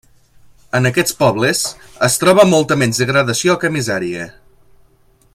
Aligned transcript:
En 0.77 0.89
aquests 0.89 1.13
pobles, 1.19 1.61
es 2.07 2.17
troba 2.23 2.47
molta 2.53 2.79
menys 2.85 3.01
degradació 3.03 3.57
que 3.65 3.73
misèria. 3.77 4.25